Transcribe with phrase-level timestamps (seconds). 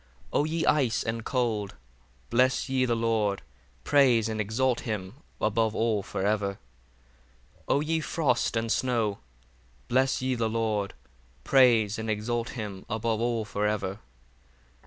[0.31, 1.75] 49 O ye ice and cold,
[2.31, 3.43] bless ye the Lord:
[3.83, 6.57] praise and exalt him above all for ever.
[7.67, 9.19] 50 O ye frost and snow,
[9.87, 10.95] bless ye the Lord:
[11.43, 13.99] praise and exalt him above all for ever.